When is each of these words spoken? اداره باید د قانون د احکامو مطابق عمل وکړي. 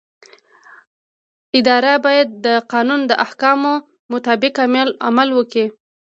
اداره 1.59 1.93
باید 2.05 2.29
د 2.45 2.47
قانون 2.71 3.01
د 3.07 3.11
احکامو 3.25 3.73
مطابق 4.13 4.53
عمل 5.07 5.29
وکړي. 5.33 5.65